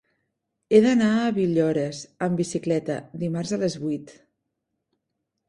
[0.69, 1.99] He d'anar a Villores
[2.29, 4.17] amb bicicleta dimarts a les vuit.